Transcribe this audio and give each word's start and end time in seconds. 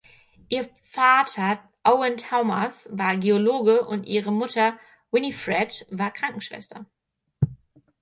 Ihr 0.49 0.67
Vater 0.81 1.59
Owen 1.83 2.17
Thomas 2.17 2.89
war 2.91 3.17
Geologe 3.17 3.85
und 3.85 4.05
ihre 4.07 4.31
Mutter 4.31 4.79
Winifred 5.11 5.85
war 5.91 6.09
Krankenschwester. 6.09 6.87